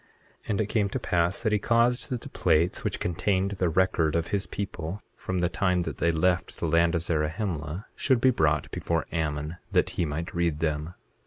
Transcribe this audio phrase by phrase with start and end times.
[0.45, 3.69] 8:5 And it came to pass that he caused that the plates which contained the
[3.69, 8.19] record of his people from the time that they left the land of Zarahemla, should
[8.19, 10.95] be brought before Ammon, that he might read them.